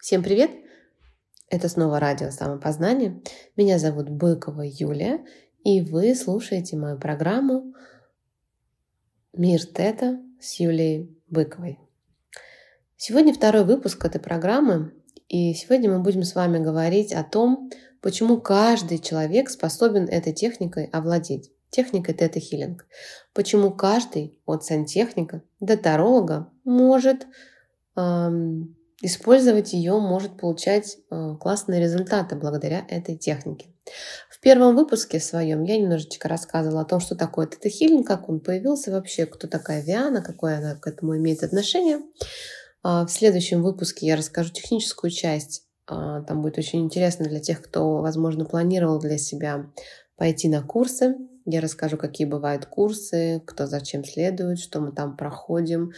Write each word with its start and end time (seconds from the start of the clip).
Всем 0.00 0.22
привет! 0.22 0.52
Это 1.50 1.68
снова 1.68 1.98
радио 1.98 2.30
«Самопознание». 2.30 3.20
Меня 3.56 3.80
зовут 3.80 4.08
Быкова 4.08 4.62
Юлия, 4.64 5.26
и 5.64 5.80
вы 5.80 6.14
слушаете 6.14 6.76
мою 6.76 7.00
программу 7.00 7.74
«Мир 9.32 9.66
Тета» 9.66 10.20
с 10.40 10.60
Юлией 10.60 11.20
Быковой. 11.26 11.80
Сегодня 12.96 13.34
второй 13.34 13.64
выпуск 13.64 14.04
этой 14.04 14.20
программы, 14.20 14.94
и 15.26 15.52
сегодня 15.54 15.90
мы 15.90 15.98
будем 15.98 16.22
с 16.22 16.36
вами 16.36 16.62
говорить 16.62 17.12
о 17.12 17.24
том, 17.24 17.68
почему 18.00 18.40
каждый 18.40 19.00
человек 19.00 19.50
способен 19.50 20.04
этой 20.04 20.32
техникой 20.32 20.84
овладеть. 20.84 21.50
Техникой 21.70 22.14
тета-хиллинг. 22.14 22.86
Почему 23.34 23.72
каждый 23.72 24.40
от 24.46 24.64
сантехника 24.64 25.42
до 25.58 25.76
таролога 25.76 26.52
может 26.62 27.26
эм, 27.96 28.77
использовать 29.02 29.72
ее, 29.72 29.98
может 29.98 30.36
получать 30.36 30.98
э, 31.10 31.36
классные 31.40 31.80
результаты 31.80 32.36
благодаря 32.36 32.84
этой 32.88 33.16
технике. 33.16 33.66
В 34.28 34.40
первом 34.40 34.76
выпуске 34.76 35.20
своем 35.20 35.64
я 35.64 35.78
немножечко 35.78 36.28
рассказывала 36.28 36.82
о 36.82 36.84
том, 36.84 37.00
что 37.00 37.14
такое 37.16 37.46
тета-хилинг, 37.46 38.06
как 38.06 38.28
он 38.28 38.40
появился 38.40 38.90
вообще, 38.90 39.26
кто 39.26 39.48
такая 39.48 39.82
Виана, 39.82 40.22
какое 40.22 40.58
она 40.58 40.74
к 40.74 40.86
этому 40.86 41.16
имеет 41.16 41.42
отношение. 41.42 42.00
А 42.82 43.06
в 43.06 43.10
следующем 43.10 43.62
выпуске 43.62 44.06
я 44.06 44.16
расскажу 44.16 44.52
техническую 44.52 45.10
часть. 45.10 45.64
А, 45.86 46.22
там 46.22 46.42
будет 46.42 46.58
очень 46.58 46.84
интересно 46.84 47.24
для 47.24 47.40
тех, 47.40 47.62
кто, 47.62 47.98
возможно, 47.98 48.44
планировал 48.44 49.00
для 49.00 49.18
себя 49.18 49.70
пойти 50.16 50.48
на 50.48 50.62
курсы 50.62 51.16
я 51.50 51.60
расскажу, 51.62 51.96
какие 51.96 52.26
бывают 52.26 52.66
курсы, 52.66 53.42
кто 53.46 53.66
зачем 53.66 54.04
следует, 54.04 54.58
что 54.58 54.80
мы 54.80 54.92
там 54.92 55.16
проходим, 55.16 55.92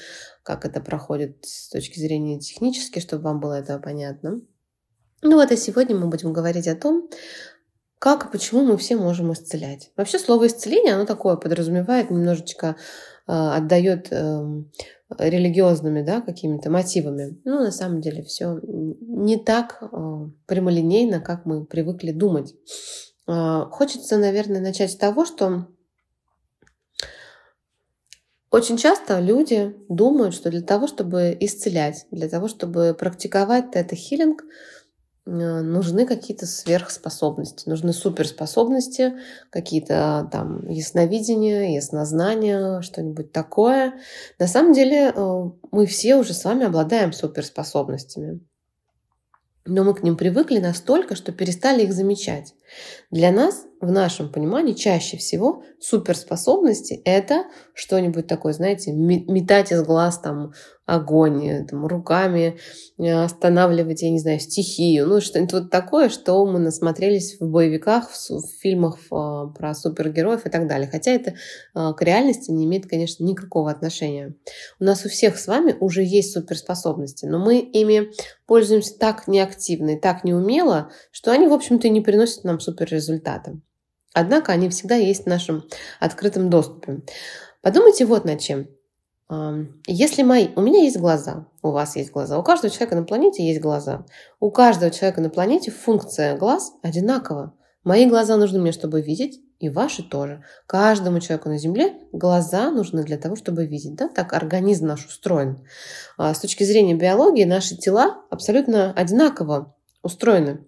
как 0.44 0.64
это 0.64 0.80
проходит 0.80 1.44
с 1.44 1.68
точки 1.68 1.98
зрения 1.98 2.38
технической, 2.38 3.02
чтобы 3.02 3.24
вам 3.24 3.40
было 3.40 3.54
это 3.54 3.78
понятно. 3.80 4.40
Ну 5.22 5.36
вот, 5.36 5.50
а 5.50 5.56
сегодня 5.56 5.96
мы 5.96 6.08
будем 6.08 6.32
говорить 6.32 6.68
о 6.68 6.76
том, 6.76 7.10
как 7.98 8.26
и 8.26 8.30
почему 8.30 8.64
мы 8.64 8.76
все 8.76 8.96
можем 8.96 9.32
исцелять. 9.32 9.90
Вообще 9.96 10.18
слово 10.20 10.46
исцеление, 10.46 10.94
оно 10.94 11.04
такое 11.04 11.36
подразумевает, 11.36 12.10
немножечко 12.10 12.76
э, 13.26 13.32
отдает 13.32 14.06
э, 14.12 14.62
религиозными 15.18 16.02
да, 16.02 16.20
какими-то 16.20 16.70
мотивами. 16.70 17.40
Но 17.44 17.58
на 17.58 17.72
самом 17.72 18.00
деле 18.00 18.22
все 18.22 18.60
не 18.62 19.36
так 19.36 19.82
э, 19.82 19.86
прямолинейно, 20.46 21.20
как 21.20 21.44
мы 21.44 21.64
привыкли 21.66 22.12
думать. 22.12 22.54
А, 23.26 23.66
хочется, 23.66 24.18
наверное, 24.18 24.60
начать 24.60 24.92
с 24.92 24.96
того, 24.96 25.24
что 25.24 25.66
очень 28.50 28.76
часто 28.76 29.20
люди 29.20 29.76
думают, 29.88 30.34
что 30.34 30.50
для 30.50 30.62
того, 30.62 30.88
чтобы 30.88 31.36
исцелять, 31.38 32.06
для 32.10 32.28
того, 32.28 32.48
чтобы 32.48 32.94
практиковать 32.98 33.66
это 33.74 33.94
хилинг, 33.94 34.42
нужны 35.26 36.06
какие-то 36.06 36.46
сверхспособности, 36.46 37.68
нужны 37.68 37.92
суперспособности, 37.92 39.14
какие-то 39.50 40.28
там 40.32 40.68
ясновидения, 40.68 41.74
яснознания, 41.74 42.80
что-нибудь 42.80 43.30
такое. 43.30 43.94
На 44.38 44.48
самом 44.48 44.72
деле 44.72 45.12
э, 45.14 45.44
мы 45.70 45.86
все 45.86 46.16
уже 46.16 46.34
с 46.34 46.44
вами 46.44 46.66
обладаем 46.66 47.12
суперспособностями 47.12 48.40
но 49.66 49.84
мы 49.84 49.94
к 49.94 50.02
ним 50.02 50.16
привыкли 50.16 50.58
настолько, 50.58 51.14
что 51.14 51.32
перестали 51.32 51.84
их 51.84 51.92
замечать. 51.92 52.54
Для 53.10 53.30
нас, 53.30 53.66
в 53.80 53.90
нашем 53.90 54.30
понимании, 54.30 54.72
чаще 54.72 55.16
всего 55.16 55.62
суперспособности– 55.80 57.00
это 57.04 57.44
что-нибудь 57.74 58.26
такое, 58.26 58.52
знаете, 58.52 58.92
метать 58.92 59.72
из 59.72 59.82
глаз 59.82 60.20
там 60.20 60.52
огонь, 60.90 61.46
э, 61.46 61.64
там, 61.64 61.86
руками 61.86 62.58
э, 62.98 63.12
останавливать, 63.12 64.02
я 64.02 64.10
не 64.10 64.18
знаю, 64.18 64.40
стихию, 64.40 65.06
ну 65.06 65.20
что-нибудь 65.20 65.52
вот 65.52 65.70
такое, 65.70 66.08
что 66.08 66.44
мы 66.44 66.58
насмотрелись 66.58 67.36
в 67.38 67.48
боевиках, 67.48 68.10
в, 68.10 68.40
фильмах 68.60 68.98
э, 68.98 69.46
про 69.56 69.74
супергероев 69.74 70.46
и 70.46 70.50
так 70.50 70.66
далее. 70.66 70.88
Хотя 70.90 71.12
это 71.12 71.34
к 71.74 72.02
реальности 72.02 72.50
не 72.50 72.64
имеет, 72.64 72.88
конечно, 72.88 73.24
никакого 73.24 73.70
отношения. 73.70 74.34
У 74.80 74.84
нас 74.84 75.04
у 75.06 75.08
всех 75.08 75.38
с 75.38 75.46
вами 75.46 75.76
уже 75.78 76.02
есть 76.02 76.32
суперспособности, 76.32 77.26
но 77.26 77.38
мы 77.38 77.58
ими 77.58 78.10
пользуемся 78.46 78.98
так 78.98 79.28
неактивно 79.28 79.90
и 79.90 80.00
так 80.00 80.24
неумело, 80.24 80.90
что 81.12 81.30
они, 81.30 81.46
в 81.46 81.52
общем-то, 81.52 81.88
не 81.88 82.00
приносят 82.00 82.44
нам 82.44 82.58
суперрезультата. 82.58 83.60
Однако 84.12 84.52
они 84.52 84.68
всегда 84.68 84.96
есть 84.96 85.24
в 85.24 85.28
нашем 85.28 85.64
открытом 86.00 86.50
доступе. 86.50 87.02
Подумайте 87.62 88.06
вот 88.06 88.24
над 88.24 88.40
чем. 88.40 88.66
Если 89.86 90.24
мои... 90.24 90.48
У 90.56 90.60
меня 90.60 90.82
есть 90.82 90.98
глаза, 90.98 91.46
у 91.62 91.70
вас 91.70 91.94
есть 91.94 92.10
глаза, 92.10 92.36
у 92.36 92.42
каждого 92.42 92.72
человека 92.72 92.96
на 92.96 93.04
планете 93.04 93.46
есть 93.46 93.60
глаза. 93.60 94.04
У 94.40 94.50
каждого 94.50 94.90
человека 94.90 95.20
на 95.20 95.30
планете 95.30 95.70
функция 95.70 96.36
глаз 96.36 96.72
одинакова. 96.82 97.54
Мои 97.84 98.06
глаза 98.06 98.36
нужны 98.36 98.58
мне, 98.58 98.72
чтобы 98.72 99.00
видеть, 99.00 99.40
и 99.60 99.68
ваши 99.68 100.02
тоже. 100.02 100.42
Каждому 100.66 101.20
человеку 101.20 101.48
на 101.48 101.58
Земле 101.58 101.94
глаза 102.12 102.72
нужны 102.72 103.04
для 103.04 103.18
того, 103.18 103.36
чтобы 103.36 103.66
видеть. 103.66 103.94
Да? 103.94 104.08
Так 104.08 104.32
организм 104.32 104.86
наш 104.86 105.06
устроен. 105.06 105.64
А 106.16 106.34
с 106.34 106.40
точки 106.40 106.64
зрения 106.64 106.94
биологии 106.94 107.44
наши 107.44 107.76
тела 107.76 108.22
абсолютно 108.30 108.92
одинаково 108.92 109.76
устроены. 110.02 110.64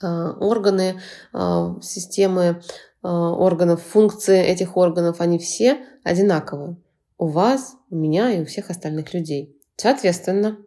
А, 0.00 0.32
органы, 0.40 1.00
а, 1.32 1.76
системы 1.82 2.62
органов, 3.02 3.82
функции 3.82 4.40
этих 4.40 4.76
органов, 4.76 5.20
они 5.20 5.40
все 5.40 5.78
одинаковые 6.04 6.76
у 7.22 7.28
вас, 7.28 7.76
у 7.88 7.94
меня 7.94 8.32
и 8.32 8.40
у 8.40 8.44
всех 8.44 8.68
остальных 8.68 9.14
людей. 9.14 9.56
Соответственно, 9.76 10.58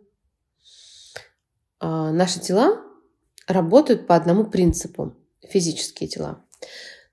а, 1.81 2.13
наши 2.13 2.39
тела 2.39 2.81
работают 3.45 4.07
по 4.07 4.15
одному 4.15 4.45
принципу– 4.45 5.17
физические 5.41 6.07
тела. 6.07 6.45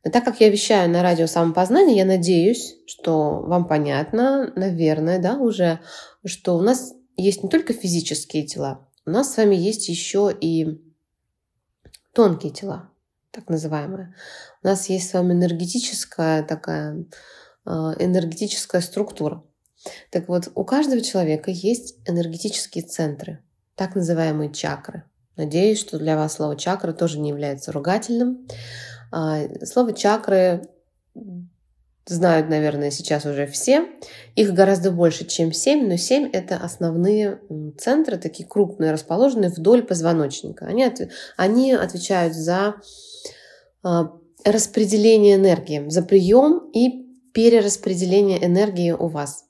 Но 0.05 0.13
так 0.13 0.25
как 0.25 0.41
я 0.41 0.49
вещаю 0.49 0.89
на 0.89 1.03
радио 1.03 1.27
самопознания, 1.27 1.97
я 1.97 2.05
надеюсь, 2.05 2.77
что 2.87 3.41
вам 3.41 3.67
понятно, 3.67 4.53
наверное, 4.55 5.19
да, 5.19 5.37
уже, 5.37 5.81
что 6.25 6.57
у 6.57 6.63
нас 6.63 6.93
есть 7.17 7.43
не 7.43 7.49
только 7.49 7.73
физические 7.73 8.47
тела, 8.47 8.89
у 9.07 9.11
нас 9.11 9.35
с 9.35 9.37
вами 9.37 9.57
есть 9.57 9.89
еще 9.89 10.33
и 10.41 10.81
тонкие 12.13 12.53
тела, 12.53 12.91
так 13.33 13.49
называемые. 13.49 14.15
У 14.63 14.69
нас 14.69 14.89
есть 14.89 15.11
с 15.11 15.15
вами 15.15 15.33
энергетическая 15.33 16.45
такая 16.45 17.07
энергетическая 17.65 18.81
структура. 18.81 19.43
Так 20.11 20.29
вот, 20.29 20.49
у 20.55 20.65
каждого 20.65 21.01
человека 21.01 21.51
есть 21.51 21.97
энергетические 22.07 22.85
центры, 22.85 23.41
так 23.75 23.95
называемые 23.95 24.53
чакры. 24.53 25.05
Надеюсь, 25.37 25.81
что 25.81 25.99
для 25.99 26.17
вас 26.17 26.35
слово 26.35 26.57
чакра 26.57 26.93
тоже 26.93 27.19
не 27.19 27.31
является 27.31 27.73
ругательным. 27.73 28.47
А, 29.11 29.41
слово 29.65 29.93
чакры 29.93 30.69
знают, 32.07 32.49
наверное, 32.49 32.91
сейчас 32.91 33.25
уже 33.25 33.47
все. 33.47 33.87
Их 34.35 34.53
гораздо 34.53 34.91
больше, 34.91 35.25
чем 35.25 35.53
семь, 35.53 35.89
но 35.89 35.97
семь– 35.97 36.29
это 36.33 36.57
основные 36.57 37.41
центры, 37.79 38.19
такие 38.19 38.47
крупные, 38.47 38.93
расположенные 38.93 39.51
вдоль 39.51 39.83
позвоночника. 39.83 40.67
Они, 40.67 40.85
от, 40.85 41.01
они 41.37 41.73
отвечают 41.73 42.35
за 42.35 42.75
а, 43.83 44.13
распределение 44.45 45.37
энергии, 45.37 45.89
за 45.89 46.03
прием 46.03 46.71
и 46.73 47.03
перераспределение 47.33 48.45
энергии 48.45 48.93
у 48.93 49.09
вас. 49.09 49.45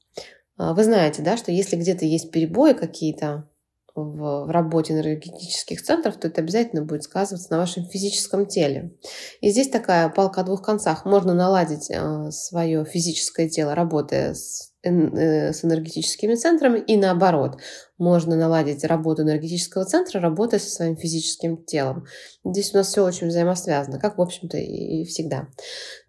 А, 0.56 0.74
вы 0.74 0.84
знаете, 0.84 1.22
да, 1.22 1.36
что 1.36 1.52
если 1.52 1.76
где-то 1.76 2.04
есть 2.04 2.30
перебои 2.30 2.72
какие-то 2.72 3.48
в, 3.94 4.46
в 4.46 4.50
работе 4.50 4.94
энергетических 4.94 5.82
центров, 5.82 6.16
то 6.16 6.28
это 6.28 6.40
обязательно 6.40 6.82
будет 6.82 7.04
сказываться 7.04 7.50
на 7.50 7.58
вашем 7.58 7.84
физическом 7.84 8.46
теле. 8.46 8.96
И 9.40 9.50
здесь 9.50 9.68
такая 9.68 10.08
палка 10.08 10.40
о 10.40 10.44
двух 10.44 10.62
концах. 10.62 11.04
Можно 11.04 11.34
наладить 11.34 11.90
э, 11.90 12.30
свое 12.30 12.84
физическое 12.84 13.48
тело, 13.48 13.74
работая 13.74 14.34
с 14.34 14.71
с 14.84 15.64
энергетическими 15.64 16.34
центрами 16.34 16.80
и 16.80 16.96
наоборот. 16.96 17.58
Можно 17.98 18.34
наладить 18.34 18.82
работу 18.82 19.22
энергетического 19.22 19.84
центра, 19.84 20.20
работая 20.20 20.58
со 20.58 20.70
своим 20.70 20.96
физическим 20.96 21.64
телом. 21.64 22.06
Здесь 22.44 22.74
у 22.74 22.78
нас 22.78 22.88
все 22.88 23.04
очень 23.04 23.28
взаимосвязано, 23.28 24.00
как, 24.00 24.18
в 24.18 24.20
общем-то, 24.20 24.58
и 24.58 25.04
всегда. 25.04 25.46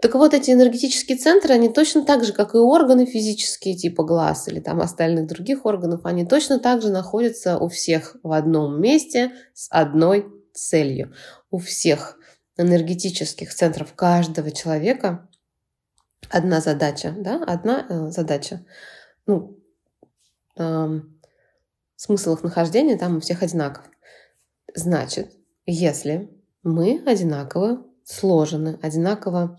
Так 0.01 0.15
вот, 0.15 0.33
эти 0.33 0.50
энергетические 0.50 1.18
центры, 1.18 1.53
они 1.53 1.69
точно 1.69 2.03
так 2.03 2.24
же, 2.24 2.33
как 2.33 2.56
и 2.56 2.57
органы 2.57 3.06
физические, 3.06 3.75
типа 3.75 4.03
глаз 4.03 4.47
или 4.47 4.59
там 4.59 4.81
остальных 4.81 5.27
других 5.27 5.65
органов, 5.65 6.01
они 6.06 6.25
точно 6.25 6.57
так 6.59 6.81
же 6.81 6.89
находятся 6.89 7.59
у 7.59 7.69
всех 7.69 8.18
в 8.24 8.31
одном 8.31 8.81
месте 8.81 9.31
с 9.53 9.68
одной 9.69 10.25
целью. 10.53 11.13
У 11.51 11.59
всех 11.59 12.18
энергетических 12.57 13.53
центров 13.53 13.94
каждого 13.94 14.51
человека 14.51 15.30
одна 16.33 16.62
задача, 16.62 17.13
да, 17.18 17.44
одна 17.45 17.85
э, 17.88 18.09
задача. 18.09 18.65
Ну, 19.25 19.57
э, 20.57 21.01
смысл 21.95 22.33
их 22.33 22.44
нахождения 22.44 22.97
там 22.97 23.18
у 23.18 23.19
всех 23.19 23.44
одинаков. 23.44 23.85
Значит, 24.75 25.31
если 25.65 26.30
мы 26.63 27.03
одинаково 27.06 27.85
сложены, 28.03 28.80
одинаково, 28.81 29.57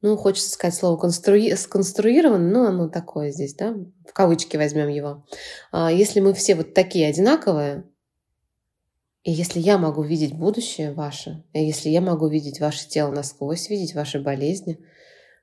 ну, 0.00 0.16
хочется 0.16 0.50
сказать 0.50 0.74
слово 0.74 0.96
конструи... 0.96 1.54
сконструировано, 1.54 2.50
но 2.50 2.66
оно 2.66 2.88
такое 2.88 3.30
здесь, 3.30 3.54
да, 3.54 3.74
в 4.06 4.12
кавычки 4.12 4.56
возьмем 4.56 4.88
его. 4.88 5.24
А 5.72 5.90
если 5.90 6.20
мы 6.20 6.34
все 6.34 6.54
вот 6.54 6.74
такие 6.74 7.08
одинаковые, 7.08 7.84
И 9.24 9.32
если 9.32 9.60
я 9.60 9.78
могу 9.78 10.02
видеть 10.02 10.34
будущее 10.34 10.92
ваше, 10.92 11.44
и 11.52 11.62
если 11.62 11.90
я 11.90 12.00
могу 12.00 12.28
видеть 12.28 12.60
ваше 12.60 12.88
тело 12.88 13.10
насквозь, 13.10 13.68
видеть 13.68 13.94
ваши 13.94 14.20
болезни, 14.20 14.78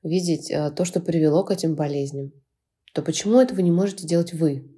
видеть 0.06 0.52
э, 0.52 0.72
то, 0.72 0.86
что 0.86 1.00
привело 1.00 1.44
к 1.44 1.52
этим 1.52 1.75
болезням, 1.75 2.31
то 2.94 3.02
почему 3.02 3.40
этого 3.40 3.60
не 3.60 3.72
можете 3.72 4.07
делать 4.07 4.34
вы? 4.34 4.72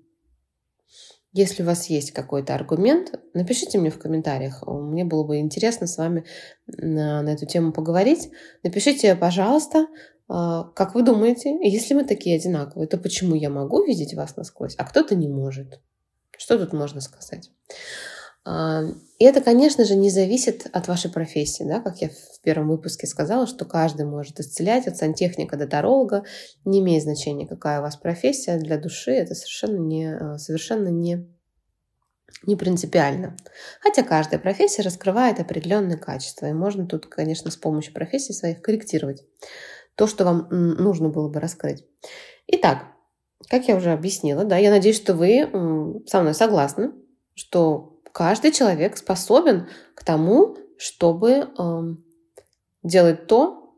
Если 1.33 1.61
у 1.61 1.65
вас 1.65 1.87
есть 1.89 2.11
какой-то 2.11 2.55
аргумент, 2.55 3.19
напишите 3.33 3.77
мне 3.77 3.91
в 3.91 3.99
комментариях. 3.99 4.63
Мне 4.65 5.05
было 5.05 5.23
бы 5.23 5.37
интересно 5.37 5.85
с 5.85 5.97
вами 5.97 6.23
на, 6.65 7.21
на 7.21 7.29
эту 7.29 7.45
тему 7.45 7.73
поговорить. 7.73 8.29
Напишите, 8.63 9.15
пожалуйста, 9.15 9.87
а, 10.29 10.63
как 10.75 10.95
вы 10.95 11.03
думаете, 11.03 11.55
если 11.61 11.93
мы 11.93 12.05
такие 12.05 12.37
одинаковые, 12.37 12.87
то 12.87 12.97
почему 12.97 13.35
я 13.35 13.49
могу 13.49 13.83
видеть 13.83 14.15
вас 14.15 14.35
насквозь, 14.35 14.75
а 14.77 14.85
кто-то 14.85 15.15
не 15.15 15.27
может? 15.27 15.79
Что 16.37 16.57
тут 16.57 16.73
можно 16.73 17.01
сказать? 17.01 17.51
А, 18.47 18.83
и 19.19 19.25
это, 19.25 19.41
конечно 19.41 19.83
же, 19.83 19.95
не 19.95 20.09
зависит 20.09 20.67
от 20.71 20.87
вашей 20.87 21.11
профессии. 21.11 21.63
Да? 21.63 21.81
Как 21.81 22.01
я 22.01 22.07
в 22.07 22.41
первом 22.41 22.69
выпуске 22.69 23.05
сказала, 23.05 23.45
что 23.45 23.65
каждый 23.65 24.05
может 24.05 24.39
исцелять 24.39 24.87
от 24.87 24.95
сантехника 24.95 25.57
до 25.57 25.67
таролога. 25.67 26.23
Не 26.63 26.79
имеет 26.79 27.03
значения, 27.03 27.45
какая 27.45 27.79
у 27.79 27.81
вас 27.81 27.97
профессия 27.97 28.57
для 28.57 28.77
души. 28.77 29.11
Это 29.11 29.35
совершенно 29.35 29.77
не, 29.79 30.15
а, 30.15 30.37
совершенно 30.37 30.87
не, 30.87 31.27
не 32.43 32.55
принципиально. 32.55 33.35
Хотя 33.81 34.03
каждая 34.03 34.39
профессия 34.39 34.81
раскрывает 34.81 35.41
определенные 35.41 35.97
качества. 35.97 36.45
И 36.45 36.53
можно 36.53 36.87
тут, 36.87 37.07
конечно, 37.07 37.51
с 37.51 37.57
помощью 37.57 37.93
профессии 37.93 38.31
своих 38.31 38.61
корректировать 38.61 39.25
то, 39.95 40.07
что 40.07 40.23
вам 40.23 40.47
нужно 40.49 41.09
было 41.09 41.27
бы 41.27 41.41
раскрыть. 41.41 41.83
Итак, 42.47 42.85
как 43.49 43.67
я 43.67 43.75
уже 43.75 43.91
объяснила, 43.91 44.45
да, 44.45 44.55
я 44.55 44.69
надеюсь, 44.69 44.95
что 44.95 45.15
вы 45.15 45.49
со 46.05 46.21
мной 46.21 46.33
согласны, 46.33 46.91
что 47.33 47.96
каждый 48.17 48.51
человек 48.51 48.97
способен 48.97 49.67
к 49.93 50.03
тому, 50.03 50.57
чтобы 50.79 51.29
э, 51.55 51.81
делать 52.81 53.27
то, 53.27 53.75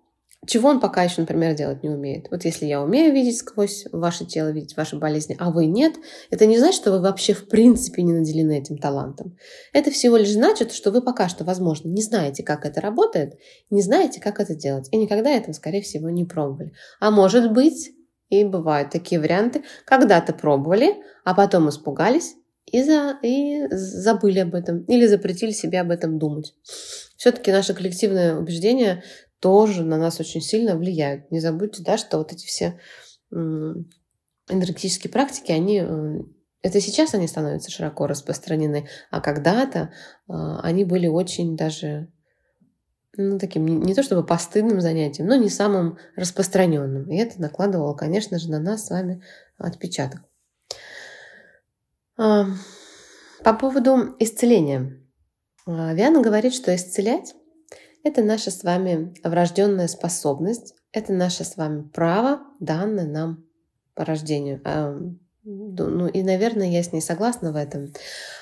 чего 0.48 0.70
он 0.70 0.80
пока 0.80 1.04
еще, 1.04 1.20
например, 1.20 1.56
делать 1.56 1.84
не 1.84 1.90
умеет. 1.90 2.28
Вот 2.32 2.46
если 2.46 2.66
я 2.66 2.82
умею 2.82 3.14
видеть 3.14 3.40
сквозь 3.40 3.84
ваше 3.92 4.24
тело, 4.24 4.48
видеть 4.48 4.78
ваши 4.78 4.96
болезни, 4.96 5.36
а 5.38 5.52
вы 5.52 5.66
нет, 5.66 5.96
это 6.30 6.46
не 6.46 6.58
значит, 6.58 6.80
что 6.80 6.92
вы 6.94 7.02
вообще 7.02 7.34
в 7.34 7.50
принципе 7.50 8.02
не 8.02 8.14
наделены 8.14 8.58
этим 8.58 8.78
талантом. 8.78 9.36
Это 9.74 9.92
всего 9.92 10.16
лишь 10.16 10.32
значит, 10.32 10.72
что 10.72 10.92
вы 10.92 11.02
пока 11.02 11.28
что, 11.28 11.44
возможно, 11.44 11.90
не 11.90 12.02
знаете, 12.02 12.42
как 12.42 12.66
это 12.66 12.80
работает, 12.80 13.38
не 13.70 13.82
знаете, 13.82 14.22
как 14.22 14.40
это 14.40 14.56
делать, 14.56 14.88
и 14.94 14.96
никогда 14.96 15.32
этого, 15.32 15.52
скорее 15.52 15.82
всего, 15.82 16.10
не 16.10 16.24
пробовали. 16.24 16.72
А 17.02 17.12
может 17.12 17.52
быть, 17.52 17.92
и 18.30 18.46
бывают 18.46 18.90
такие 18.90 19.20
варианты, 19.20 19.64
когда-то 19.84 20.32
пробовали, 20.32 20.96
а 21.26 21.34
потом 21.34 21.68
испугались 21.68 22.36
и, 22.72 22.84
за, 22.84 23.18
и 23.24 23.68
забыли 23.70 24.40
об 24.40 24.56
этом 24.56 24.84
или 24.84 25.08
запретили 25.08 25.52
себе 25.52 25.82
об 25.82 25.92
этом 25.92 26.20
думать. 26.20 26.56
Все-таки 27.18 27.52
наше 27.52 27.74
коллективное 27.74 28.36
убеждение 28.36 29.04
тоже 29.40 29.84
на 29.84 29.98
нас 29.98 30.20
очень 30.20 30.42
сильно 30.42 30.76
влияют. 30.76 31.32
Не 31.32 31.40
забудьте, 31.40 31.84
да, 31.84 31.98
что 31.98 32.18
вот 32.18 32.34
эти 32.34 32.46
все 32.46 32.80
энергетические 33.32 35.12
практики, 35.12 35.52
они 35.52 35.82
э, 35.84 36.20
это 36.62 36.82
сейчас 36.82 37.14
они 37.14 37.28
становятся 37.28 37.72
широко 37.72 38.08
распространены, 38.08 38.88
а 39.12 39.22
когда-то 39.22 39.94
а, 40.28 40.60
они 40.62 40.84
были 40.84 41.08
очень 41.08 41.56
даже 41.56 42.12
ну, 43.16 43.40
таким 43.40 43.66
не 43.66 43.94
то 43.94 44.04
чтобы 44.04 44.26
постыдным 44.26 44.82
занятием, 44.82 45.28
но 45.28 45.36
не 45.36 45.50
самым 45.50 45.98
распространенным. 46.16 47.10
И 47.10 47.18
это 47.18 47.42
накладывало, 47.42 47.94
конечно 47.94 48.40
же, 48.40 48.50
на 48.50 48.60
нас 48.60 48.88
с 48.88 48.90
вами 48.90 49.22
отпечаток. 49.58 50.22
А, 52.20 52.48
по 53.46 53.54
поводу 53.54 54.16
исцеления. 54.20 55.02
А, 55.66 55.94
Виана 55.94 56.22
говорит, 56.22 56.54
что 56.54 56.76
исцелять– 56.76 57.34
это 58.04 58.22
наша 58.24 58.52
с 58.52 58.64
вами 58.64 59.14
врожденная 59.24 59.88
способность, 59.88 60.76
это 60.92 61.14
наше 61.14 61.46
с 61.46 61.56
вами 61.56 61.84
право, 61.88 62.42
данное 62.60 63.08
нам 63.08 63.46
по 63.96 64.04
рождению. 64.04 64.62
А, 64.66 65.00
ну 65.44 66.08
и, 66.08 66.22
наверное, 66.22 66.70
я 66.70 66.84
с 66.84 66.92
ней 66.92 67.02
согласна 67.02 67.54
в 67.54 67.56
этом. 67.56 67.94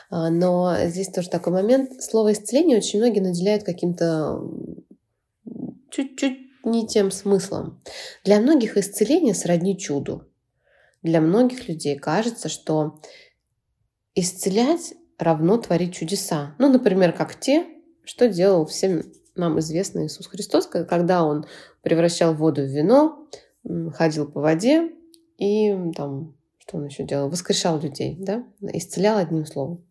Но 0.10 0.76
здесь 0.86 1.10
тоже 1.10 1.30
такой 1.30 1.54
момент. 1.54 2.02
Слово 2.02 2.34
«исцеление» 2.34 2.78
очень 2.78 3.00
многие 3.00 3.20
наделяют 3.20 3.64
каким-то 3.64 4.42
чуть-чуть 5.92 6.66
не 6.66 6.88
тем 6.88 7.12
смыслом. 7.12 7.82
Для 8.26 8.40
многих 8.40 8.76
исцеление 8.76 9.36
сродни 9.36 9.78
чуду. 9.78 10.28
Для 11.04 11.22
многих 11.22 11.70
людей 11.70 11.96
кажется, 11.96 12.50
что 12.50 13.00
Исцелять 14.20 14.96
равно 15.20 15.58
творить 15.58 15.94
чудеса. 15.94 16.56
Ну, 16.58 16.72
например, 16.72 17.14
как 17.14 17.40
те, 17.40 17.68
что 18.04 18.28
делал 18.28 18.66
всем 18.66 19.04
нам 19.36 19.60
известный 19.60 20.08
Иисус 20.08 20.26
Христос, 20.26 20.66
когда 20.66 21.24
Он 21.24 21.46
превращал 21.84 22.34
воду 22.34 22.64
в 22.64 22.66
вино, 22.66 23.30
ходил 23.94 24.28
по 24.28 24.42
воде 24.42 24.92
и 25.38 25.72
там, 25.96 26.36
что 26.58 26.78
он 26.78 26.88
еще 26.88 27.04
делал? 27.04 27.30
Воскрешал 27.30 27.80
людей, 27.80 28.18
да? 28.20 28.44
Исцелял 28.60 29.20
одним 29.20 29.46
словом. 29.46 29.86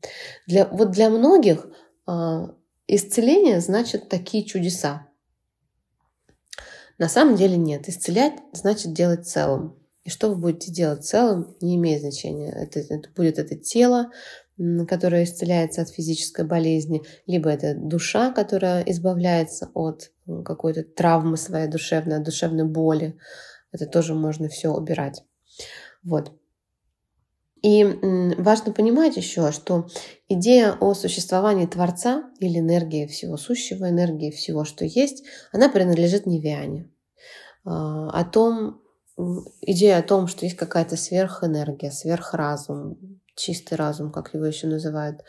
Для, 0.49 0.67
вот 0.67 0.91
для 0.91 1.09
многих 1.09 1.69
э, 2.09 2.49
исцеление 2.89 3.61
значит 3.61 4.09
такие 4.09 4.45
чудеса. 4.45 5.07
На 6.99 7.09
самом 7.09 7.37
деле 7.37 7.57
нет. 7.57 7.89
Исцелять 7.89 8.35
значит 8.53 8.93
делать 8.93 9.29
целым. 9.29 9.79
И 10.07 10.09
что 10.09 10.29
вы 10.29 10.37
будете 10.37 10.71
делать 10.71 11.05
целым, 11.05 11.57
не 11.61 11.75
имеет 11.75 12.01
значения. 12.01 12.53
Это, 12.53 12.79
это 12.79 13.09
будет 13.17 13.41
это 13.41 13.57
тело, 13.57 14.13
которое 14.87 15.25
исцеляется 15.25 15.83
от 15.83 15.89
физической 15.89 16.45
болезни, 16.45 17.03
либо 17.27 17.51
это 17.51 17.75
душа, 17.75 18.31
которая 18.31 18.85
избавляется 18.85 19.69
от 19.75 20.13
какой-то 20.45 20.85
травмы 20.85 21.37
своей 21.37 21.67
душевной, 21.67 22.19
от 22.19 22.23
душевной 22.23 22.65
боли. 22.65 23.19
Это 23.73 23.87
тоже 23.87 24.15
можно 24.15 24.49
все 24.49 24.69
убирать. 24.69 25.25
Вот. 26.05 26.31
И 27.63 27.83
важно 28.39 28.73
понимать 28.73 29.17
еще, 29.17 29.51
что 29.51 29.89
идея 30.29 30.75
о 30.79 30.95
существовании 30.95 31.67
Творца 31.67 32.31
или 32.39 32.61
энергии 32.61 33.07
всего 33.07 33.37
сущего, 33.37 33.91
энергии 33.91 34.31
всего, 34.31 34.65
что 34.65 34.85
есть, 34.85 35.25
она 35.51 35.69
принадлежит 35.69 36.27
Невиане. 36.27 36.89
А, 37.65 38.09
о 38.11 38.25
том, 38.25 38.81
идея 39.63 39.99
о 39.99 40.03
том, 40.03 40.27
что 40.27 40.45
есть 40.45 40.57
какая-то 40.57 40.97
сверхэнергия, 40.97 41.91
сверхразум, 41.91 42.99
чистый 43.35 43.75
разум, 43.75 44.11
как 44.11 44.35
его 44.35 44.45
еще 44.45 44.67
называют, 44.67 45.23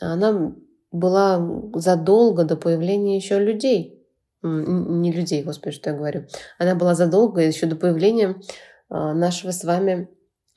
она 0.00 0.54
была 0.90 1.44
задолго 1.74 2.44
до 2.44 2.56
появления 2.56 3.16
еще 3.16 3.38
людей. 3.38 4.00
Не 4.42 5.10
людей, 5.10 5.42
господи, 5.42 5.74
что 5.74 5.90
я 5.90 5.96
говорю. 5.96 6.26
Она 6.58 6.74
была 6.74 6.94
задолго 6.94 7.40
еще 7.40 7.66
до 7.66 7.76
появления 7.76 8.40
а, 8.88 9.14
нашего 9.14 9.50
с 9.50 9.64
вами, 9.64 10.08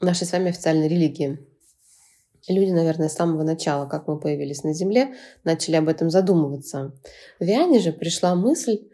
нашей 0.02 0.28
с 0.28 0.34
вами 0.34 0.50
официальной 0.50 0.90
религии. 0.90 1.40
Люди, 2.50 2.72
наверное, 2.72 3.10
с 3.10 3.16
самого 3.16 3.44
начала, 3.44 3.88
как 3.88 4.08
мы 4.08 4.20
появились 4.20 4.64
на 4.64 4.74
Земле, 4.74 5.16
начали 5.44 5.76
об 5.76 5.88
этом 5.88 6.10
задумываться. 6.10 6.94
В 7.40 7.44
Виане 7.44 7.80
же 7.80 7.92
пришла 7.92 8.36
мысль, 8.36 8.90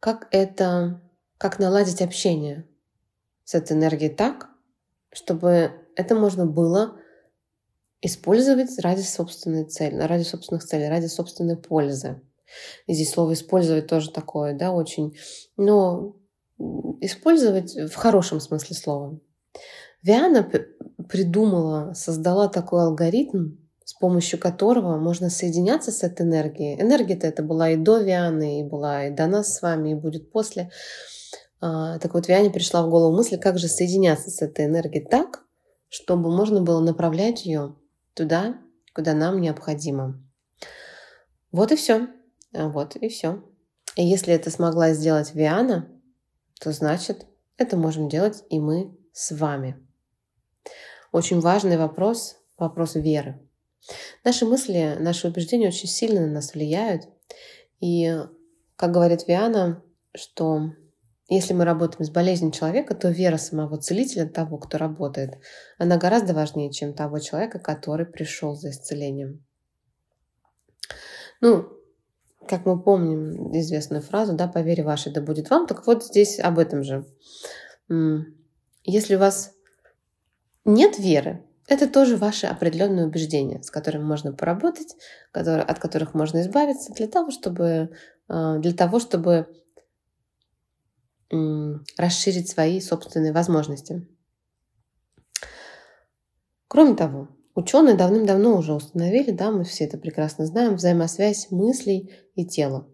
как 0.00 0.28
это 0.30 1.02
как 1.44 1.58
наладить 1.58 2.00
общение 2.00 2.66
с 3.44 3.54
этой 3.54 3.76
энергией 3.76 4.08
так, 4.08 4.48
чтобы 5.12 5.72
это 5.94 6.14
можно 6.14 6.46
было 6.46 6.98
использовать 8.00 8.78
ради 8.78 9.02
собственной 9.02 9.66
цели, 9.66 10.00
ради 10.00 10.22
собственных 10.22 10.64
целей, 10.64 10.88
ради 10.88 11.04
собственной 11.04 11.58
пользы. 11.58 12.22
И 12.86 12.94
здесь 12.94 13.10
слово 13.10 13.34
«использовать» 13.34 13.88
тоже 13.88 14.10
такое, 14.10 14.54
да, 14.54 14.72
очень, 14.72 15.18
но 15.58 16.16
использовать 17.02 17.74
в 17.74 17.94
хорошем 17.94 18.40
смысле 18.40 18.74
слова. 18.74 19.20
Виана 20.02 20.50
придумала, 21.10 21.92
создала 21.92 22.48
такой 22.48 22.84
алгоритм, 22.84 23.56
с 23.84 23.92
помощью 23.92 24.38
которого 24.38 24.96
можно 24.96 25.28
соединяться 25.28 25.92
с 25.92 26.02
этой 26.04 26.24
энергией. 26.24 26.80
Энергия-то 26.80 27.26
это 27.26 27.42
была 27.42 27.68
и 27.68 27.76
до 27.76 27.98
Вианы, 27.98 28.60
и 28.60 28.64
была 28.64 29.08
и 29.08 29.10
до 29.10 29.26
нас 29.26 29.54
с 29.54 29.60
вами, 29.60 29.90
и 29.90 29.94
будет 29.94 30.32
после. 30.32 30.70
А, 31.60 31.98
так 31.98 32.14
вот, 32.14 32.28
Виане 32.28 32.50
пришла 32.50 32.86
в 32.86 32.90
голову 32.90 33.16
мысль, 33.16 33.38
как 33.38 33.58
же 33.58 33.68
соединяться 33.68 34.30
с 34.30 34.42
этой 34.42 34.66
энергией 34.66 35.04
так, 35.04 35.44
чтобы 35.88 36.34
можно 36.34 36.60
было 36.60 36.80
направлять 36.80 37.44
ее 37.46 37.76
туда, 38.14 38.58
куда 38.94 39.14
нам 39.14 39.40
необходимо. 39.40 40.20
Вот 41.52 41.72
и 41.72 41.76
все. 41.76 42.08
А, 42.52 42.68
вот 42.68 42.96
и 42.96 43.08
все. 43.08 43.42
И 43.96 44.04
если 44.04 44.34
это 44.34 44.50
смогла 44.50 44.92
сделать 44.92 45.34
Виана, 45.34 45.88
то 46.60 46.72
значит, 46.72 47.26
это 47.56 47.76
можем 47.76 48.08
делать 48.08 48.42
и 48.50 48.58
мы 48.58 48.96
с 49.12 49.32
вами. 49.34 49.78
Очень 51.12 51.40
важный 51.40 51.76
вопрос, 51.76 52.36
вопрос 52.58 52.96
веры. 52.96 53.40
Наши 54.24 54.46
мысли, 54.46 54.96
наши 54.98 55.28
убеждения 55.28 55.68
очень 55.68 55.88
сильно 55.88 56.22
на 56.22 56.32
нас 56.32 56.54
влияют. 56.54 57.08
И, 57.80 58.18
как 58.76 58.92
говорит 58.92 59.28
Виана, 59.28 59.82
что 60.14 60.70
если 61.28 61.54
мы 61.54 61.64
работаем 61.64 62.04
с 62.04 62.10
болезнью 62.10 62.52
человека, 62.52 62.94
то 62.94 63.08
вера 63.08 63.38
самого 63.38 63.78
целителя, 63.78 64.28
того, 64.28 64.58
кто 64.58 64.76
работает, 64.76 65.38
она 65.78 65.96
гораздо 65.96 66.34
важнее, 66.34 66.70
чем 66.70 66.92
того 66.92 67.18
человека, 67.18 67.58
который 67.58 68.04
пришел 68.04 68.54
за 68.54 68.70
исцелением. 68.70 69.44
Ну, 71.40 71.68
как 72.46 72.66
мы 72.66 72.80
помним 72.80 73.56
известную 73.56 74.02
фразу, 74.02 74.34
да, 74.34 74.48
«По 74.48 74.58
вере 74.58 74.84
вашей 74.84 75.12
да 75.12 75.22
будет 75.22 75.48
вам», 75.48 75.66
так 75.66 75.86
вот 75.86 76.04
здесь 76.04 76.38
об 76.38 76.58
этом 76.58 76.84
же. 76.84 77.06
Если 78.82 79.16
у 79.16 79.18
вас 79.18 79.54
нет 80.66 80.98
веры, 80.98 81.42
это 81.66 81.88
тоже 81.88 82.18
ваши 82.18 82.46
определенные 82.46 83.06
убеждения, 83.06 83.62
с 83.62 83.70
которыми 83.70 84.04
можно 84.04 84.32
поработать, 84.32 84.94
от 85.32 85.78
которых 85.78 86.12
можно 86.12 86.42
избавиться 86.42 86.92
для 86.92 87.08
того, 87.08 87.30
чтобы, 87.30 87.90
а, 88.28 88.58
для 88.58 88.74
того, 88.74 89.00
чтобы 89.00 89.46
расширить 91.96 92.48
свои 92.48 92.80
собственные 92.80 93.32
возможности. 93.32 94.06
Кроме 96.68 96.94
того, 96.94 97.28
ученые 97.54 97.94
давным-давно 97.94 98.56
уже 98.56 98.74
установили, 98.74 99.30
да, 99.30 99.50
мы 99.50 99.64
все 99.64 99.84
это 99.84 99.98
прекрасно 99.98 100.46
знаем, 100.46 100.74
взаимосвязь 100.76 101.50
мыслей 101.50 102.12
и 102.34 102.44
тела. 102.44 102.88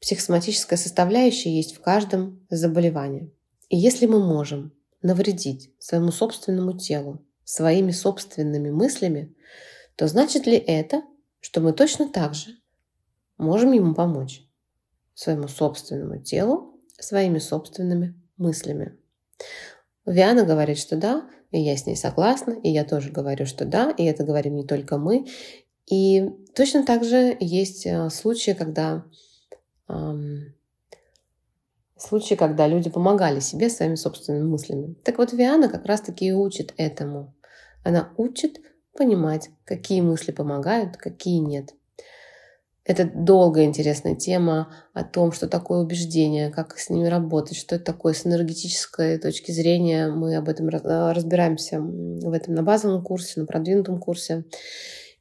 Психосоматическая 0.00 0.78
составляющая 0.78 1.54
есть 1.54 1.76
в 1.76 1.80
каждом 1.80 2.46
заболевании. 2.50 3.32
И 3.68 3.76
если 3.76 4.06
мы 4.06 4.20
можем 4.20 4.72
навредить 5.00 5.72
своему 5.78 6.12
собственному 6.12 6.76
телу 6.76 7.24
своими 7.44 7.90
собственными 7.92 8.70
мыслями, 8.70 9.34
то 9.96 10.08
значит 10.08 10.46
ли 10.46 10.56
это, 10.56 11.02
что 11.40 11.60
мы 11.60 11.72
точно 11.72 12.08
так 12.08 12.34
же 12.34 12.56
можем 13.36 13.72
ему 13.72 13.94
помочь 13.94 14.42
своему 15.14 15.46
собственному 15.46 16.22
телу 16.22 16.73
своими 16.98 17.38
собственными 17.38 18.14
мыслями? 18.36 18.96
Виана 20.06 20.44
говорит, 20.44 20.78
что 20.78 20.96
да, 20.96 21.28
и 21.50 21.60
я 21.60 21.76
с 21.76 21.86
ней 21.86 21.96
согласна, 21.96 22.52
и 22.62 22.68
я 22.68 22.84
тоже 22.84 23.10
говорю, 23.10 23.46
что 23.46 23.64
да, 23.64 23.90
и 23.90 24.04
это 24.04 24.24
говорим 24.24 24.54
не 24.56 24.66
только 24.66 24.98
мы. 24.98 25.26
И 25.90 26.30
точно 26.54 26.84
так 26.84 27.04
же 27.04 27.36
есть 27.40 27.86
э, 27.86 28.10
случаи, 28.10 28.52
когда 28.52 29.04
эм, 29.88 30.54
случаи, 31.96 32.34
когда 32.34 32.66
люди 32.66 32.90
помогали 32.90 33.40
себе 33.40 33.68
своими 33.70 33.94
собственными 33.94 34.44
мыслями. 34.44 34.94
Так 35.04 35.18
вот, 35.18 35.32
Виана 35.32 35.68
как 35.68 35.86
раз-таки 35.86 36.26
и 36.26 36.32
учит 36.32 36.74
этому. 36.76 37.34
Она 37.82 38.12
учит 38.16 38.60
понимать, 38.96 39.50
какие 39.64 40.00
мысли 40.00 40.32
помогают, 40.32 40.96
какие 40.96 41.38
нет. 41.38 41.74
Это 42.84 43.10
долгая 43.14 43.64
интересная 43.64 44.14
тема 44.14 44.68
о 44.92 45.04
том, 45.04 45.32
что 45.32 45.48
такое 45.48 45.78
убеждение, 45.78 46.50
как 46.50 46.78
с 46.78 46.90
ними 46.90 47.06
работать, 47.06 47.56
что 47.56 47.76
это 47.76 47.84
такое 47.84 48.12
с 48.12 48.26
энергетической 48.26 49.18
точки 49.18 49.52
зрения. 49.52 50.08
Мы 50.08 50.36
об 50.36 50.50
этом 50.50 50.68
разбираемся 50.68 51.80
в 51.80 52.30
этом 52.30 52.54
на 52.54 52.62
базовом 52.62 53.02
курсе, 53.02 53.40
на 53.40 53.46
продвинутом 53.46 53.98
курсе. 53.98 54.44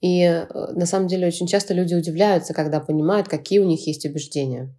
И 0.02 0.24
э, 0.24 0.46
на 0.74 0.86
самом 0.86 1.08
деле 1.08 1.26
очень 1.26 1.48
часто 1.48 1.74
люди 1.74 1.96
удивляются, 1.96 2.54
когда 2.54 2.82
понимают, 2.82 3.30
какие 3.30 3.60
у 3.60 3.66
них 3.66 3.88
есть 3.88 4.06
убеждения. 4.06 4.76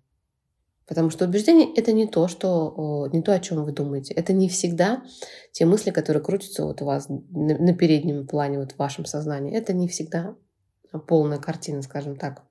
Потому 0.87 1.09
что 1.09 1.25
убеждение— 1.25 1.73
это 1.76 1.93
не 1.93 2.07
то, 2.07 2.29
что, 2.29 3.09
не 3.11 3.23
то, 3.23 3.33
о 3.33 3.41
чем 3.41 3.64
вы 3.64 3.73
думаете. 3.73 4.12
Это 4.12 4.35
не 4.35 4.50
всегда 4.50 5.03
те 5.53 5.64
мысли, 5.64 5.91
которые 5.91 6.23
крутятся 6.23 6.67
вот 6.67 6.83
у 6.83 6.85
вас 6.85 7.07
на 7.09 7.73
переднем 7.73 8.26
плане, 8.26 8.59
вот 8.59 8.73
в 8.73 8.79
вашем 8.79 9.07
сознании. 9.07 9.57
Это 9.57 9.73
не 9.73 9.88
всегда 9.88 10.37
полная 11.07 11.38
картина, 11.38 11.81
скажем 11.81 12.17
так. 12.17 12.43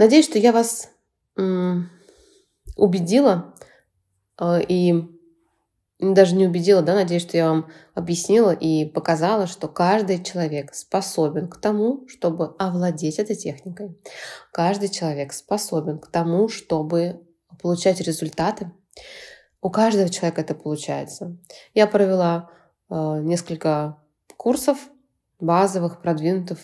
Надеюсь, 0.00 0.24
что 0.24 0.38
я 0.38 0.50
вас 0.52 0.88
убедила 2.74 3.54
э, 4.40 4.62
и 4.66 4.94
даже 5.98 6.36
не 6.36 6.46
убедила, 6.46 6.80
да, 6.80 6.94
надеюсь, 6.94 7.20
что 7.20 7.36
я 7.36 7.50
вам 7.50 7.70
объяснила 7.92 8.52
и 8.52 8.86
показала, 8.86 9.46
что 9.46 9.68
каждый 9.68 10.24
человек 10.24 10.74
способен 10.74 11.48
к 11.48 11.60
тому, 11.60 12.08
чтобы 12.08 12.54
овладеть 12.58 13.18
этой 13.18 13.36
техникой. 13.36 13.94
Каждый 14.52 14.88
человек 14.88 15.34
способен 15.34 15.98
к 15.98 16.06
тому, 16.06 16.48
чтобы 16.48 17.20
получать 17.60 18.00
результаты. 18.00 18.72
У 19.60 19.68
каждого 19.68 20.08
человека 20.08 20.40
это 20.40 20.54
получается. 20.54 21.36
Я 21.74 21.86
провела 21.86 22.48
э, 22.88 23.20
несколько 23.20 23.98
курсов 24.38 24.78
базовых, 25.40 26.00
продвинутых, 26.00 26.60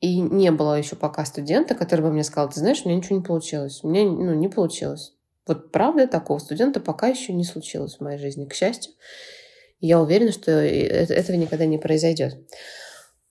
и 0.00 0.20
не 0.20 0.50
было 0.50 0.74
еще 0.78 0.96
пока 0.96 1.24
студента, 1.24 1.74
который 1.74 2.02
бы 2.02 2.10
мне 2.10 2.24
сказал, 2.24 2.50
ты 2.50 2.60
знаешь, 2.60 2.82
у 2.84 2.88
меня 2.88 2.98
ничего 2.98 3.16
не 3.16 3.24
получилось. 3.24 3.80
У 3.82 3.88
меня 3.88 4.04
ну, 4.04 4.34
не 4.34 4.48
получилось. 4.48 5.14
Вот 5.46 5.72
правда 5.72 6.06
такого 6.06 6.38
студента 6.38 6.80
пока 6.80 7.08
еще 7.08 7.32
не 7.32 7.44
случилось 7.44 7.96
в 7.96 8.00
моей 8.00 8.18
жизни, 8.18 8.46
к 8.46 8.54
счастью. 8.54 8.92
Я 9.80 10.00
уверена, 10.00 10.32
что 10.32 10.50
этого 10.50 11.36
никогда 11.36 11.66
не 11.66 11.78
произойдет. 11.78 12.36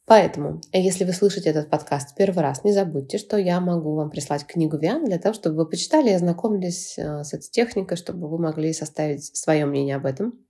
Поэтому, 0.05 0.61
если 0.73 1.05
вы 1.05 1.13
слышите 1.13 1.49
этот 1.49 1.69
подкаст 1.69 2.15
первый 2.15 2.41
раз, 2.41 2.63
не 2.63 2.73
забудьте, 2.73 3.17
что 3.17 3.37
я 3.37 3.61
могу 3.61 3.95
вам 3.95 4.09
прислать 4.09 4.45
книгу 4.45 4.77
Виан 4.77 5.05
для 5.05 5.17
того, 5.17 5.33
чтобы 5.33 5.55
вы 5.57 5.69
почитали 5.69 6.09
и 6.09 6.13
ознакомились 6.13 6.97
э, 6.97 7.23
с 7.23 7.33
этой 7.33 7.49
техникой, 7.49 7.95
чтобы 7.95 8.27
вы 8.27 8.37
могли 8.37 8.73
составить 8.73 9.35
свое 9.35 9.65
мнение 9.65 9.95
об 9.95 10.05
этом. 10.05 10.45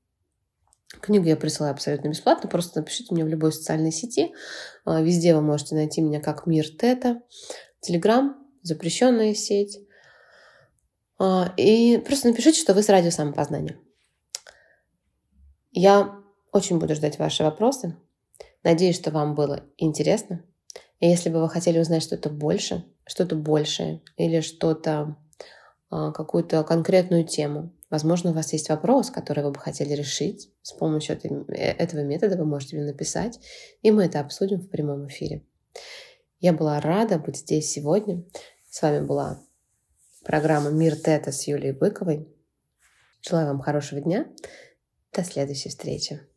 Книгу 1.01 1.25
я 1.25 1.35
присылаю 1.35 1.73
абсолютно 1.73 2.09
бесплатно, 2.09 2.49
просто 2.49 2.79
напишите 2.79 3.13
мне 3.13 3.25
в 3.25 3.27
любой 3.27 3.51
социальной 3.51 3.91
сети. 3.91 4.33
Э, 4.85 5.03
везде 5.03 5.35
вы 5.35 5.41
можете 5.41 5.75
найти 5.75 6.01
меня 6.01 6.21
как 6.21 6.45
Мир 6.45 6.65
Тета. 6.69 7.21
Телеграм, 7.81 8.37
запрещенная 8.61 9.33
сеть. 9.33 9.79
А, 11.19 11.53
и 11.57 11.97
просто 11.97 12.29
напишите, 12.29 12.59
что 12.59 12.73
вы 12.73 12.83
с 12.83 12.89
радио 12.89 13.11
самопознания. 13.11 13.77
Я 15.71 16.15
очень 16.51 16.79
буду 16.79 16.95
ждать 16.95 17.19
ваши 17.19 17.43
вопросы. 17.43 17.97
Надеюсь, 18.63 18.95
что 18.95 19.11
вам 19.11 19.35
было 19.35 19.63
интересно. 19.77 20.43
И 20.99 21.07
если 21.07 21.29
бы 21.29 21.41
вы 21.41 21.49
хотели 21.49 21.79
узнать 21.79 22.03
что-то 22.03 22.29
больше, 22.29 22.85
что-то 23.05 23.35
большее 23.35 24.01
или 24.15 24.39
что-то, 24.39 25.17
а, 25.89 26.11
какую-то 26.11 26.63
конкретную 26.63 27.25
тему, 27.25 27.73
возможно, 27.93 28.31
у 28.31 28.33
вас 28.33 28.51
есть 28.53 28.69
вопрос, 28.69 29.11
который 29.11 29.43
вы 29.43 29.51
бы 29.51 29.59
хотели 29.59 29.93
решить 29.93 30.51
с 30.63 30.73
помощью 30.73 31.15
э, 31.15 31.53
этого 31.55 32.01
метода, 32.01 32.35
вы 32.35 32.43
можете 32.43 32.75
мне 32.75 32.85
написать, 32.85 33.39
и 33.83 33.91
мы 33.91 34.05
это 34.05 34.19
обсудим 34.19 34.59
в 34.61 34.67
прямом 34.67 35.07
эфире. 35.07 35.45
Я 36.39 36.53
была 36.53 36.81
рада 36.81 37.19
быть 37.19 37.37
здесь 37.37 37.69
сегодня. 37.69 38.23
С 38.67 38.81
вами 38.81 39.05
была 39.05 39.43
программа 40.25 40.71
«Мир 40.71 40.95
Тета» 40.95 41.31
с 41.31 41.47
Юлией 41.47 41.73
Быковой. 41.73 42.27
Желаю 43.21 43.47
вам 43.47 43.59
хорошего 43.59 44.01
дня. 44.01 44.25
До 45.13 45.23
следующей 45.23 45.69
встречи. 45.69 46.32